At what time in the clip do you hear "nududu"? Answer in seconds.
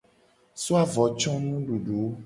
1.45-1.99